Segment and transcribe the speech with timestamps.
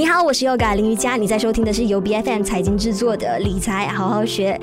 [0.00, 4.58] 你好，我是 Yoga 林瑜伽，你在收听的是由 BFM 财经制作的理财好好学。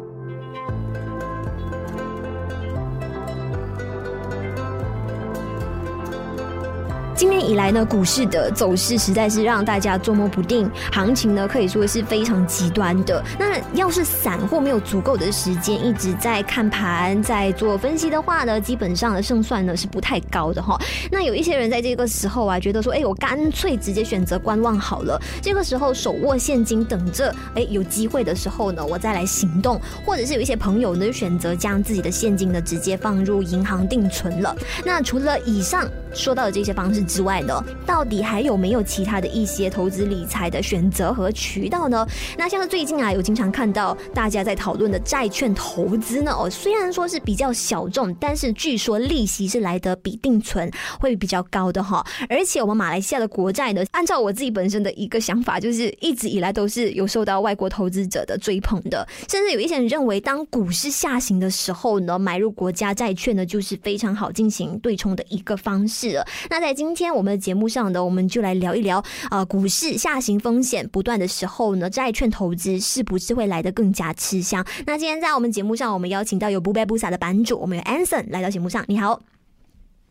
[7.48, 13.23] 以来呢，股市的走势实在是让大家捉摸不定，行情呢可以说是非常极端的。
[13.39, 20.77] 那要是散户没有足够的时间一直在看盘、在做分析的话呢，基本上的胜算呢是不太高的哈。
[21.09, 25.20] 那有一些人在这个时候啊，觉得说，哎，我干脆直接选择观望好了。
[25.41, 29.79] 这个时候手握现金，等着，哎，有机会的时候呢，我再来行动。
[30.05, 34.55] 或者是有一些朋友呢，就选择将自己的现金呢直接放入银行定存了。
[34.84, 42.08] 那除了以上说到的这些方式之外呢，到底还有没有其他的一些投资理财的选择和渠道呢？
[42.38, 52.05] 那像是最近啊，有经常看到大家在讨论的债券投资呢，哦，虽然说是比较小众，但是据说利息是来得比定存会比较高的哈。
[52.30, 66.25] 而且我们马来西亚的国债呢，按照我自己本身的一个想法，就是一直以来都是有受到外国投资者的追捧的，甚至有一些人认为，当股市下行的时候呢，买入国家债券呢，就是非常好进行对冲的一个方式了。
[66.50, 74.66] 那在今天我们的节目上呢，我们就来聊一聊啊、呃，股市下行风险不断的时候呢，债券投资是不是会来得更加吃香？
[74.85, 78.83] 那今天在我们节目上，我们邀请到有 Bubebusa 的版主，我们有 Anson 来到节目上。
[78.88, 79.22] 你好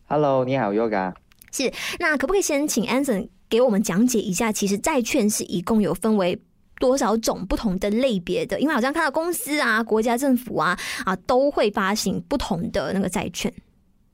[0.07, 1.13] ，Hello，你好，Yoga。
[1.51, 6.39] 是，那可不可以先请 Anson 给我们讲解一下，其实债券是一共有分为
[6.79, 8.59] 多少种不同的类别的？
[8.59, 13.51] 因为好像看到公司啊、国家政府啊啊都会发行不同的那个债券。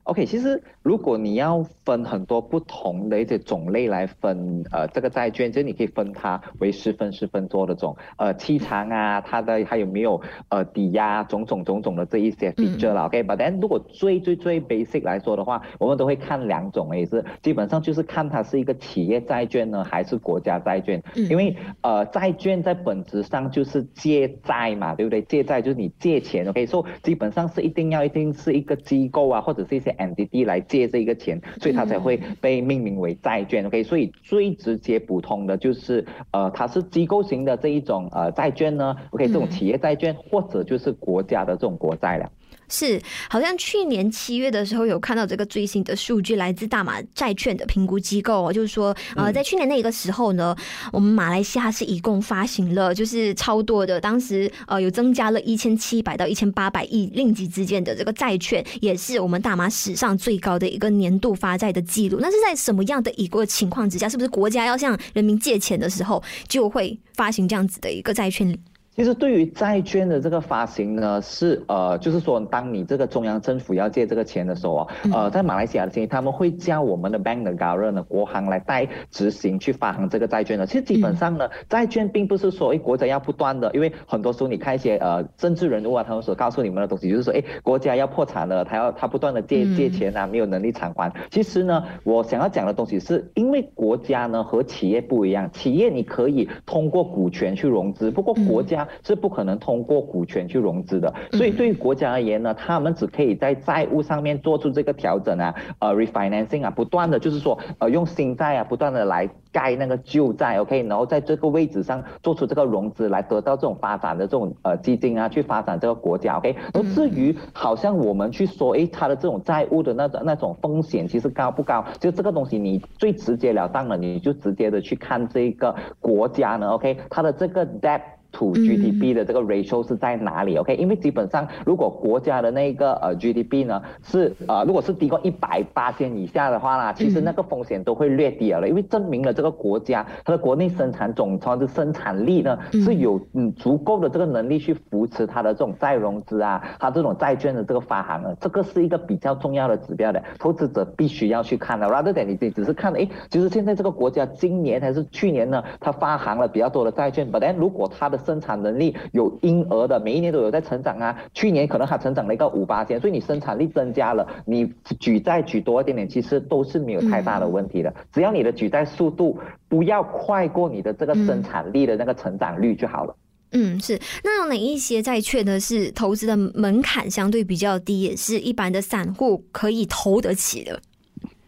[0.04, 13.06] OK，其实如果你要分很多不同的一些种类来分，呃，这个债券，就是你可以分它为十分十分多的种，呃，期长啊，它的还有没有呃抵押，种种种种的这一些 feature 了。
[13.06, 21.02] OK，but then 如果最最最 basic 来说的话，我们都会看两种，也是基本上就是看它是一个企业债券呢，还是国家债券。
[21.14, 25.22] 因为呃，债券在本质上就是借债嘛，对不对？
[25.22, 29.93] 借债就是你借钱，OK，所以基本上是一定要一定是一个机构啊，或者是一些。
[29.94, 33.64] Entity 来借这个钱，所以它才会被命名为债券。
[33.66, 38.94] OK，所以最直接普通的就是，呃，它是机构型的这一种呃债券呢。
[39.10, 42.30] OK，这种企业债券或者就是国家的这种国债了。
[42.68, 50.56] 是，好像去年七月的时候有看到这个最新的数据，来自大马债券的评估机构，就是说，呃，在去年那个时候呢，
[50.92, 62.18] 我们马来西亚是一共发行了就是超多的，当时呃有增加了一千七百到一千八百亿令吉之间的这个债券，也是我们大马史上最高的一个年度发债的记录。
[62.20, 64.08] 那是在什么样的一个情况之下？
[64.08, 68.56] 是不是国家要向人民借钱的时候，就会发行这样子的一个债券？
[68.96, 80.64] 其实对于债券的这个发行呢，是呃，就是说，当你这个中央政府要借这个钱的时候啊，呃，在马来西亚的情况，他们会叫我们的 Bank Negara 呢，国行来代执行去发行这个债券的。
[80.64, 91.12] 其实基本上呢，债券并不是说哎国家要不断的，因为很多时候你看一些呃政治人物啊，他们所告诉你们的东西，就是说哎国家要破产了，他要他不断的借借钱啊，没有能力偿还。
[91.32, 98.83] 其实呢，我想要讲的东西是因为国家呢和企业不一样，企业你可以通过股权去融资，不过国家。
[99.02, 116.56] 是不可能通过股权去融资的，所以对于国家而言呢，他们只可以在债务上面做出这个调整啊，呃，refinancing 啊，不断的就是说，呃，用新债啊，不断的来盖那个旧债，OK，然后在这个位置上做出这个融资，来得到这种发展的这种呃基金啊，去发展这个国家，OK。
[116.72, 121.84] 而至于好像我们去说，诶，它的这种债务的那种那种风险其实高不高？
[122.00, 128.00] 就这个东西，你最直截了当的，你就直接的去看这个国家呢，OK，它的这个 debt。
[128.34, 151.86] To GDP 的这个 ratio 是在哪里？OK，因为基本上如果国家的那个呃 GDP 呢是呃如果是低过一百八千以下的话啦，其实那个风险都会略低了，因为证明了这个国家它的国内生产总值的生产力呢是有嗯足够的这个能力去扶持它的这种再融资啊，它这种债券的这个发行啊，这个是一个比较重要的指标的，投资者必须要去看的。
[151.86, 161.16] Rather than 你只是看诶，其实现在这个国家今年还是去年呢，它发行了比较多的债券，but then 如果它的生产能力有婴儿的，每一年都有在成长啊。
[161.32, 167.94] 去年可能还成长了一个五八千，所以你生产力增加了，你举债举多一点点，其实都是没有太大的问题的。
[168.12, 169.38] 只要你的举债速度
[169.68, 173.14] 不要快过你的这个生产力的那个成长率就好了。
[173.52, 173.96] 嗯，是。
[174.24, 175.60] 那有哪一些债券呢？
[175.60, 180.80] 是投资的门槛相对比较低，也是一般的散户可以投得起的？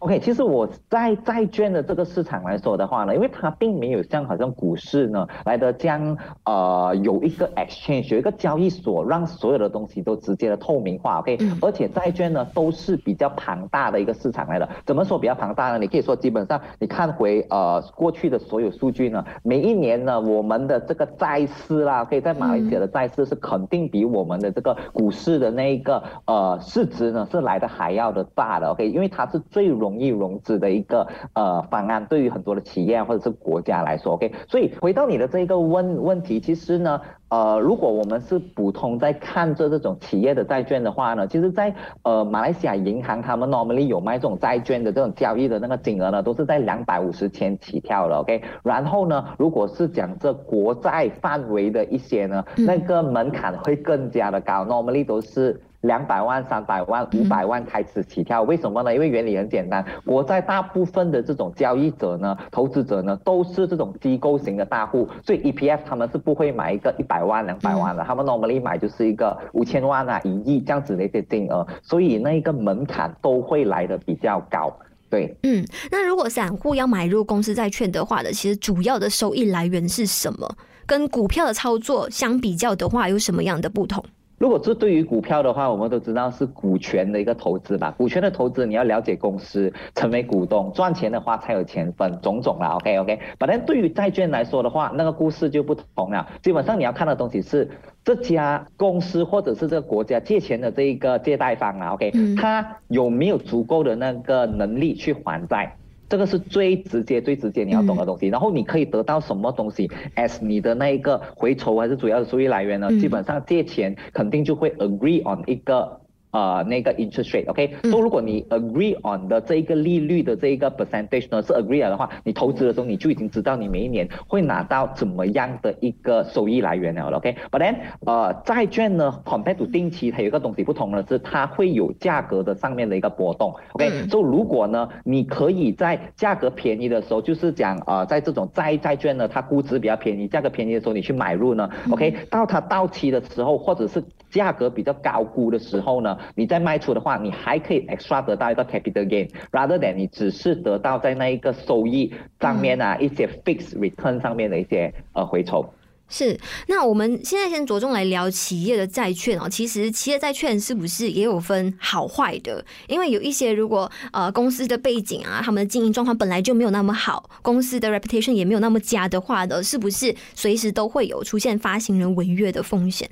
[0.07, 11.19] OK，其实我在债券的这个市场来说的话呢，因为它并没有像好像股市呢来的这样呃有一个 exchange 有一个交易所，让所有的东西都直接的透明化。
[11.19, 14.69] OK，而且债券呢都是比较庞大的一个市场来的。
[14.85, 15.77] 怎么说比较庞大呢？
[15.77, 28.69] 你可以说基本上你看回呃过去的所有数据呢，每一年呢我们的这个债市啦，可以在马来西亚的债市是肯定比我们的这个股市的那一个呃市值呢是来的还要的大的。
[28.69, 34.31] OK，因为它是最容容易融资的一个呃方案，对于很多的企业或者是国家来说，OK。
[34.47, 41.73] 所以回到你的这个问问题，其实呢，呃，如果我们是普通在看着这种企业的债券的话呢，其实在
[42.03, 48.43] 呃马来西亚银行，他们 normally 有卖这种债券的这种交易的那个金额呢，都是在两百五十千起跳了，OK。
[48.63, 55.59] 然后呢，如果是讲这国债范围的一些呢，那个门槛会更加的高，normally 都是。
[55.87, 58.93] 两百万、三百万、五百万开始起跳，为什么呢？
[58.93, 74.71] 因为原理很简单，国债大部分的这种交易者呢、投资者呢，都是这种机构型的大户，所以 EPF 他们是不会买一个一百万、两百万的，他们 normally 买就是一个五千万啊、一亿这样子的一些金额，所以那一个门槛都会来的比较高。
[75.09, 80.55] 对，嗯，那如果散户要买入公司债券的话呢，其实主要的收益来源是什么？
[80.85, 84.03] 跟股票的操作相比较的话，有什么样的不同？
[84.37, 87.91] 如果是对于股票的话，我们都知道是股权的一个投资吧。
[87.97, 92.75] 股权的投资，你要了解公司，成为股东，赚钱的话才有钱分，种种啦。
[92.75, 93.19] OK OK。
[93.39, 96.27] 反正对于债券来说的话，那个故事就不同了。
[96.43, 97.67] 基本上你要看的东西是
[98.03, 101.93] 这家公司或者是这个国家借钱的这一个借贷方啊。
[101.93, 105.75] OK，他有没有足够的那个能力去还债？
[106.09, 112.89] 这个是最直接、最直接你要懂的东西，然后你可以得到什么东西？as 你的那一个回酬还是主要的收益来源呢？
[112.99, 115.99] 基本上借钱肯定就会 agree on 一个。
[116.31, 127.75] 呃，那个 interest rate，OK，所以如果你 agree on 的这一个利率的这一个 percentage 呢是 agree 了的话，你投资的时候你就已经知道你每一年会拿到怎么样的一个收益来源了，OK，but then
[128.05, 155.73] 呃债券呢 compared to 定期，它有一个东西不同的是它会有价格的上面的一个波动，OK，所以如果呢你可以在价格便宜的时候，就是讲呃在这种债债券呢它估值比较便宜，价格便宜的时候你去买入呢，OK，到它到期的时候或者是价格比较高估的时候呢，你再卖出的话，你还可以 extra 得到一个 capital gain，rather than 你只是得到在那一个收益上面啊、嗯、一些 fixed return 上面的一些呃回酬。
[156.09, 159.49] 是，那我们现在先着重来聊企业的债券哦。
[159.49, 162.63] 其实企业债券是不是也有分好坏的？
[162.87, 173.09] 因为有一些如果呃公司的背景啊，他们的经营状况本来就没有那么好，公司的 reputation 也没有那么佳的话呢，是不是随时都会有出现发行人违约的风险？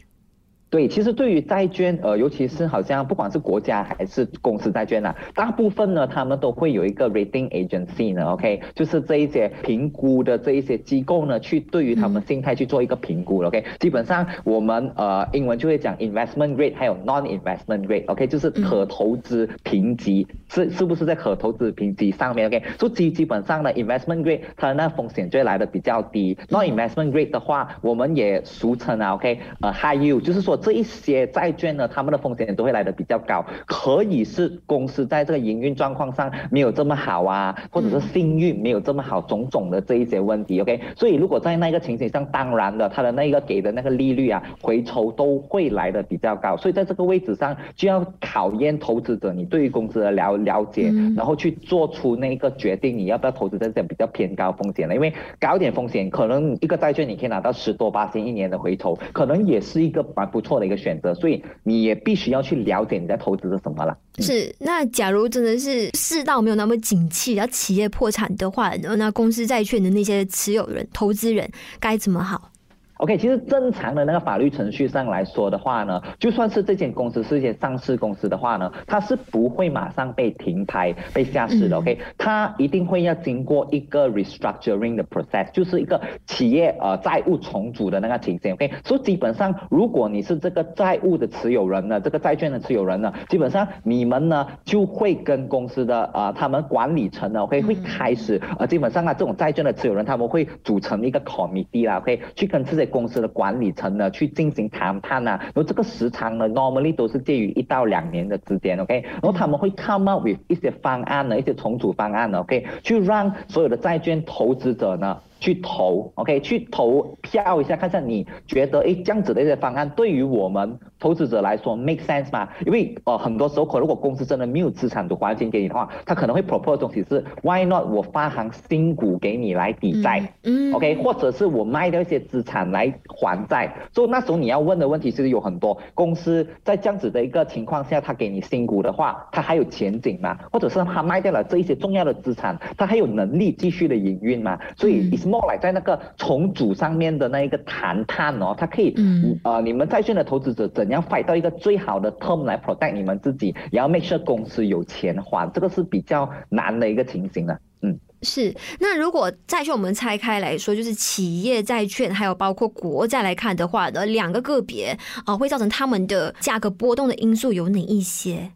[0.67, 30.54] 对，其实对于债券，呃，尤其是好像不管是国家还是公司债券呐、啊，大部分呢，他们都会有一个 rating agency 呢，OK，就是这一些评估的这一些机构呢，去对于他们信贷去做一个评估，OK，基本上我们呃英文就会讲 investment rate 还有 non-investment rate，OK，就是可投资评级是是不是在可投资评级上面，OK，所以基基本上呢，investment rate 它的那风险就会来的比较低，non-investment rate 的话，我们也俗称啊，OK，呃 high yield，就是说。
[30.57, 40.59] 这一些债券呢，他们的风险都会来的比较高，可以是公司在这个营运状况上没有这么好啊，或者是信誉没有这么好，种种的这一些问题。
[40.61, 46.55] OK，所以如果在那个情形上，当然的，他的那个给的那个利率啊，回酬都会来的比较高。
[46.57, 54.95] 所以在这个位置上，就要考验投资者你对于公司的了了解，然后去做出那个决定，你要不要投资这些比较偏高风险的？
[54.95, 60.55] 因为高一点风险，可能一个债券你可以拿到十多八千一年的回酬，可能也是一个蛮不错。
[60.55, 63.97] 的一个选择，所以你也必须要去了解你在投资的什么了。
[64.19, 71.45] 是，那假如真的是世道没有那么景气，然后企业破产的话，那公司债券的那些持有人、投资人
[71.77, 72.49] 该怎么好
[72.97, 81.77] ？OK，其实正常的那个法律程序上来说的话呢，就算是这间公司是一间上市公司的话呢，它是不会马上被停牌、被下市的。
[81.77, 88.53] OK，它一定会要经过一个 restructuring 的 process，就是一个企业呃债务重组的那个情形。
[88.53, 102.84] OK，所以基本上如果你是这个债务的持有人呢，这个债券的持有人呢，基本上你们呢就会跟公司的呃他们管理层呢，OK 会开始呃基本上啊这种债券的持有人他们会组成一个 committee 啦，OK 去跟这些。
[102.85, 115.17] 公司的管理层呢，去进行谈判呐、啊，然后这个时长呢，normally 都是介于一到两年的之间，OK，然后他们会 come up with 一些方案呢，一些重组方案呢，OK，去让所有的债券投资者呢。
[115.45, 122.49] 去投，OK，去投票一下，看一下你觉得诶这样子的一些方案对于我们投资者来说 make sense 吗？
[122.65, 133.71] 因为呃很多时候，可如果公司真的没有资产的还钱给你的话，他可能会 propose 的东西是 why not 我发行新股给你来抵债，嗯，嗯，OK，或者是我卖掉一些资产来还债。
[133.93, 140.35] 所以那时候你要问的问题其实有很多，公司在这样子的一个情况下，他给你新股的话，他还有前景吗？
[140.51, 144.57] 或者是他卖掉了这一些重要的资产，他还有能力继续的营运吗？
[144.75, 157.97] 所以 more like 在那个重组上面的那一个谈判哦，它可以，嗯，呃，你们债券的投资者怎样 fight 到一个最好的 term 来 protect 你们自己，然后 make sure 公司有钱还，这个是比较难的一个情形了，嗯。
[158.21, 168.49] 是，那如果债券我们拆开来说，就是企业债券，还有包括国债来看的话呢，两个个别啊、呃，会造成他们的价格波动的因素有哪一些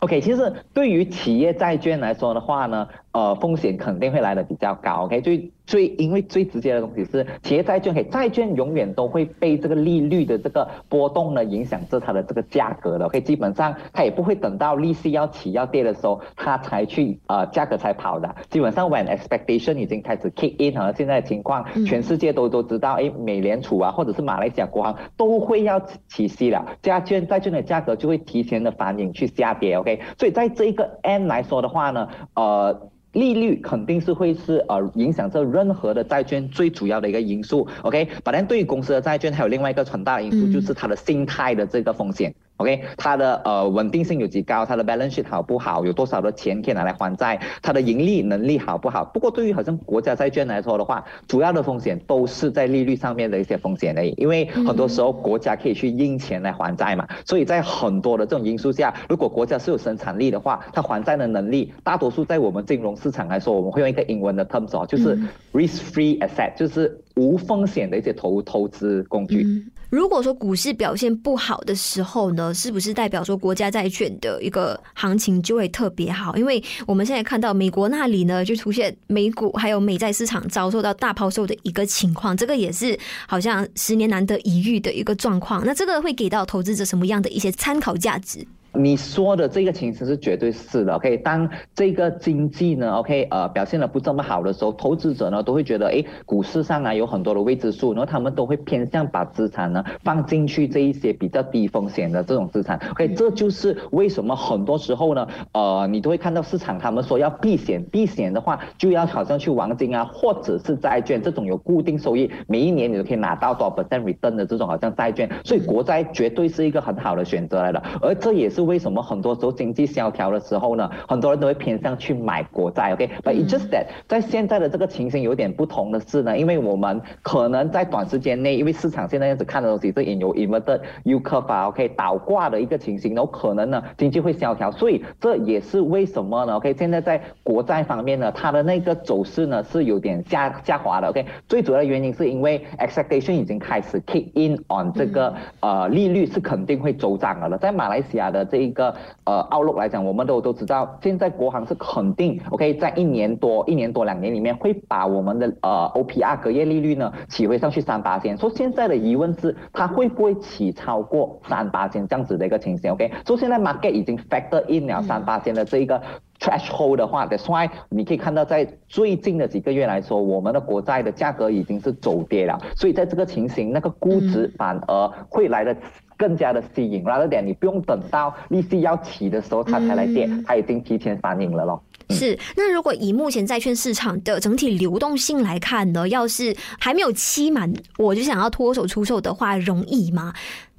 [0.00, 5.04] ？OK，其实对于企业债券来说的话呢，呃，风险肯定会来的比较高。
[5.04, 13.06] OK，最最因为最直接的东西是企业债券，给债券永远都会被这个利率的这个波动呢影响着它的这个价格的。
[13.06, 18.34] OK，基本上它也不会等到利息要起要跌的时候，它才去呃价格才跑的。
[18.50, 25.78] 基本上 when expectation 已经开始 kick in 和现在的情况，全世界都都知道，诶，美联储啊或者是马来西亚国行都会要
[26.08, 29.76] 起息了，债券债券的价格就会提前的反应去下跌。
[29.76, 32.90] OK，所以在这一个 end 来说的话呢，呃。
[33.14, 42.34] 利率肯定是会是呃影响这任何的债券最主要的一个因素，OK，反正对于公司的债券还有另外一个很大的因素，就是它的信贷的这个风险。
[42.58, 49.04] OK，它的呃稳定性有几高，它的 balance sheet 好不好，有多少的钱可以拿来还债，它的盈利能力好不好？
[49.04, 65.18] 不过对于好像国家债券来说的话，主要的风险都是在利率上面的一些风险而已，因为很多时候国家可以去印钱来还债嘛，所以在很多的这种因素下，如果国家是有生产力的话，它还债的能力，大多数在我们金融市场来说，我们会用一个英文的 terms 哦，就是
[65.52, 69.64] risk-free asset，就是无风险的一些投投资工具。
[69.90, 76.36] 如果说股市表现不好的时候呢，是不是代表说国家债券的一个行情就会特别好？
[76.36, 85.64] 因为我们现在看到美国那里呢，就出现美股还有美债市场遭受到大抛售的一个情况，这个也是好像十年难得一遇的一个状况。
[85.64, 88.44] 那这个会给到投资者什么样的一些参考价值？
[88.76, 91.16] 你说的这个情形是绝对是的，OK。
[91.18, 103.06] 当这个经济呢，OK，呃，表现的不这么好的时候，投资者呢都会觉得，哎，股市上啊有很多的未知数，然后他们都会偏向把资产呢放进去这一些比较低风险的这种资产，OK。
[103.14, 118.63] 这就是为什么很多时候呢，呃，你都会看到市场他们说要避险，避险的话就要好像去黄金啊，或者是债券这种有固定收益，每一年你都可以拿到多少 percent return 的这种好像债券，所以国债绝对是一个很好的选择来的，而这也是。
[118.64, 141.08] 为什么很多时候经济萧条的时候呢，很多人都会偏向去买国债？OK，but it's just that 在现在的这个情形有点不同的是呢，因为我们可能在短时间内，因为市场现在样子看的东西是引有 inverted yield curve OK 倒挂的一个情形，然后可能呢经济会萧条，所以这也是为什么呢？OK，现在在国债方面呢，它的那个走势呢是有点下下滑的。
[141.08, 148.44] OK，最主要的原因是因为 expectation 已经开始 kick in on 这个呃利率是肯定会走涨了，在马来西亚的。
[148.54, 148.94] 这一个
[149.24, 158.38] 呃，outlook 来讲，我们都都知道，现在国行是肯定 OK，在一年多、一年多两年里面，会把我们的呃 OPR 隔夜利率呢起回上去三八线。
[158.38, 166.00] 说现在的疑问是，它会不会起超过三八线这样子的一个情形？OK，所以现在 market 已经 factor in 了三八线的这一个
[166.40, 172.58] threshold 的话，that's why 你可以看到在最近的几个月来说，我们的国债的价格已经是走跌了。
[172.76, 175.76] 所以在这个情形，那个估值反而会来的。
[176.16, 181.82] 更加的吸引，然后点你不用等到利息要起的时候，它才来跌，它已经提前反应了咯。
[182.08, 190.32] 嗯、是，那如果以目前债券市场的整体流动性来看呢，要是还没有期满，我就想要脱手出售的话，容易吗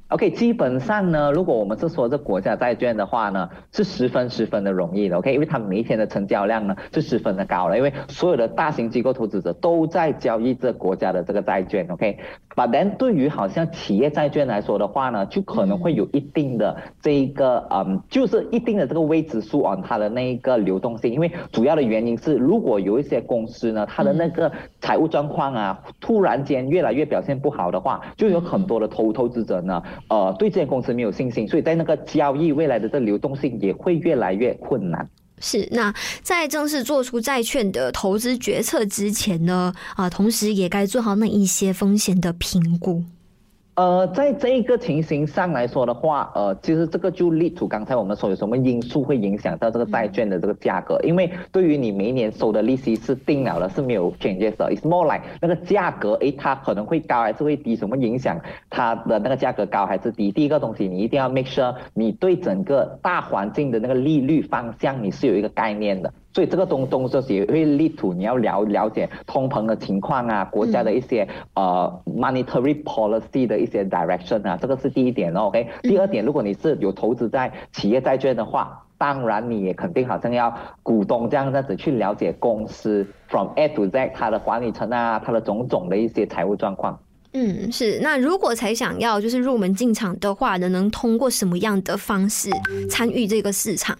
[0.09, 5.17] ？OK，基本上呢，如果我们是说这国家债券的话呢，是十分十分的容易的。
[5.17, 11.87] OK，因为它每一天的成交量呢是十分的高了，因为所有的大型机构投资者都在交易这国家的这个债券。
[11.89, 21.11] OK，but then 对于好像企业债券来说的话呢，就可能会有一定的这一个嗯，就是一定的这个未知数啊，它的那一个流动性。
[21.11, 29.81] 因为主要的原因是，如果有一些公司呢，它的那个财务状况啊，突然间越来越表现不好的话，就有很多的投投资者呢。
[30.09, 35.07] 呃，对这些公司没有信心，所以在那个交易未来的这流动性也会越来越困难。
[35.39, 43.03] 是，那在正式做出债券的投资决策之前呢，啊、同时也该做好那一些风险的评估。
[43.75, 58.39] 呃，在这一个情形上来说的话，呃，其实这个就 lead to 刚才我们说有什么因素会影响到这个债券的这个价格，因为对于你每一年收的利息是定了的，是没有 changes 的，it's more like 那个价格，诶，它可能会高还是会低，什么影响
[58.69, 60.31] 它的那个价格高还是低？
[60.31, 66.13] 第一个东西你一定要 make sure 你对整个大环境的那个利率方向你是有一个概念的。
[66.35, 71.23] 所以这个东东西也会 lead to 你要了了解通膨的情况啊，国家的一些、
[71.53, 75.65] 嗯、呃 monetary policy 的一些 direction 啊，这个是第一点哦，OK。
[75.83, 86.99] 第二点，如果你是有投资在企业债券的话，当然你也肯定好像要股东这样子去了解公司 from A to Z 它的管理层啊，它的种种的一些财务状况。
[87.31, 87.97] 嗯，是。
[88.01, 92.49] 那如果才想要就是入门进场的话呢，能通过什么样的方式
[92.89, 93.97] 参与这个市场？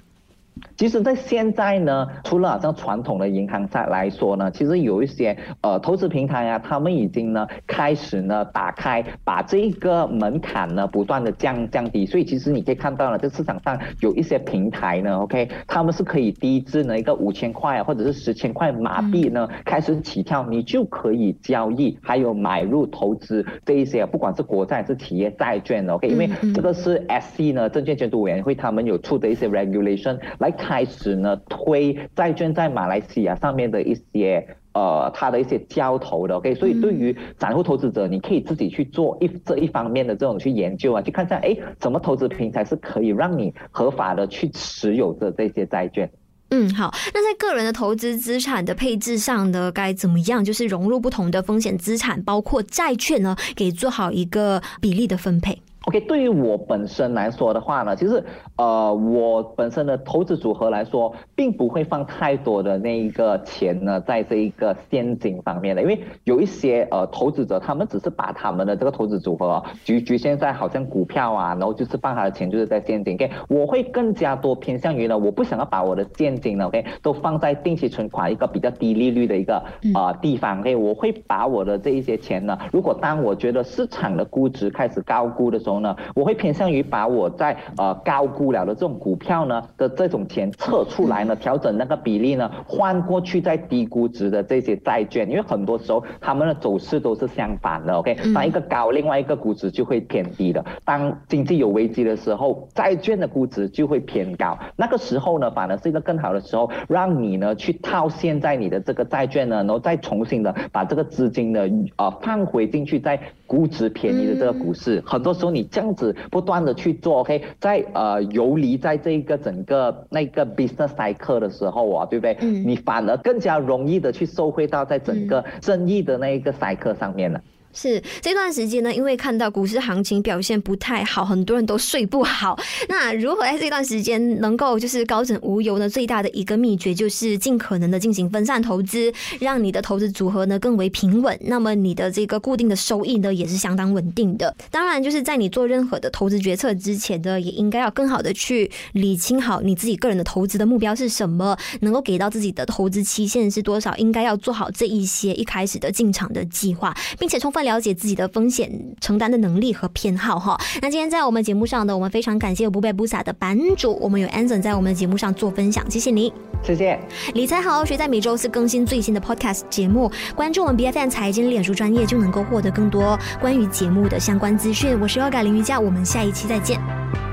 [0.78, 12.06] 其实，在现在呢，除了好像传统的银行上来说呢，其实有一些呃投资平台啊，他们已经呢开始呢打开，把这个门槛呢不断的降降低。
[12.06, 30.20] 所以其实你可以看到了，这市场上有一些平台呢，OK，他们是可以低至呢一个五千块啊，或者是十千块马币呢开始起跳，你就可以交易，还有买入投资这一些，不管是国债还是企业债券，OK，因为这个是 SC 呢证券监督委员会他们有出的一些 regulation。
[30.40, 34.44] 来开始呢，推债券在马来西亚上面的一些
[34.74, 46.10] 呃，它的一些交投的，OK，所以对于散户投资者，你可以自己去做一这一方面的这种去研究啊，去看一下，哎，什么投资平台是可以让你合法的去持有着这些债券。
[46.50, 50.44] 嗯，好，那在个人的投资资产的配置上呢，该怎么样？
[50.44, 55.62] 就是融入不同的风险资产，包括债券呢，给做好一个比例的分配。
[55.88, 58.24] OK，对于我本身来说的话呢，其实
[58.56, 73.14] 呃，我本身的投资组合来说，并不会放太多的那一个钱呢，在这一个现金方面的，因为有一些呃投资者，他们只是把他们的这个投资组合局局限在好像股票啊，然后就是放他的钱就是在现金。
[73.14, 79.64] OK，我会更加多偏向于呢，我不想要把我的现金呢，OK，都放在定期存款一个比较低利率的一个
[79.94, 80.62] 呃地方。
[80.62, 97.94] OK，我会把我的这一些钱呢，如果当我觉得市场的估值开始高估的时候，呢，我会偏向于把我在呃高估了的这种股票呢的这种钱撤出来呢，调整那个比例呢，换过去在低估值的这些债券，因为很多时候他们的走势都是相反的。
[97.94, 100.64] OK，当一个高，另外一个估值就会偏低的。
[100.84, 104.58] 当经济有危机的时候，债券的估值就会偏高。
[104.76, 111.62] 那个时候呢，反而是一个更好的时候，让你呢去套现在你的这个债券呢，然后再重新的把这个资金呢
[111.98, 115.04] 呃放回进去，在估值便宜的这个股市。
[115.06, 115.66] 很多时候你。
[115.76, 122.38] 这样子不断的去做，OK，在呃游离在这个整个那个 business cycle 的时候啊，对不对？
[122.40, 122.64] 嗯。
[122.66, 127.42] 你反而更加容易的去受惠到在整个生意的那一个 cycle 上面了。
[127.76, 132.58] 是这段时间呢，因为看到股市行情表现不太好，很多人都睡不好。
[132.88, 135.90] 那如何在这段时间能够就是高枕无忧呢？
[135.90, 141.38] 最大的一个秘诀就是尽可能的进行分散投资，让你的投资组合呢更为平稳。
[141.42, 144.56] 那么你的这个固定的收益呢也是相当稳定的。
[144.72, 157.65] 当然，就是在你做任何的投资决策之前呢，也应该要更好的去理清好你自己个人的投资的目标是什么，能够给到自己的投资期限是多少，应该要做好这一些一开始的进场的计划，并且充分。
[157.66, 160.58] 了解自己的风险承担的能力和偏好哈。
[160.82, 166.32] 那今天在我们节目上呢，我们非常感谢不被不撒的版主，我们有 Anson 在我们的节目上做分享，谢谢您，
[166.64, 166.98] 谢谢。
[167.34, 174.98] 理财好好学在每周四更新最新的 Podcast 节目，关注我们 B F N 财经脸书专业就能够获得更多关于节目的相关资讯。
[175.02, 177.25] 我是 Yoga 林瑜伽，我们下一期再见。